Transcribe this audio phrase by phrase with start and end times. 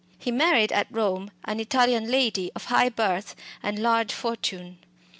[0.17, 4.79] He married at Rome an Italian lady of high birth and large fortune.